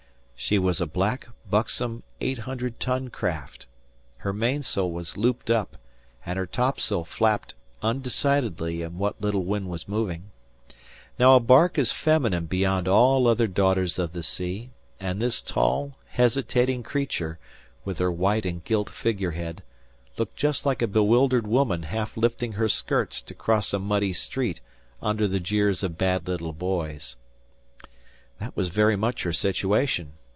[0.43, 3.67] She was a black, buxom, eight hundred ton craft.
[4.17, 5.77] Her mainsail was looped up,
[6.25, 10.31] and her topsail flapped undecidedly in what little wind was moving.
[11.19, 15.95] Now a bark is feminine beyond all other daughters of the sea, and this tall,
[16.07, 17.37] hesitating creature,
[17.85, 19.61] with her white and gilt figurehead,
[20.17, 24.59] looked just like a bewildered woman half lifting her skirts to cross a muddy street
[25.03, 27.15] under the jeers of bad little boys.
[28.39, 30.13] That was very much her situation.